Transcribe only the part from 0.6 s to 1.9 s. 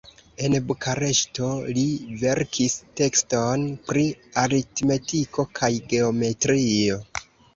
Bukareŝto li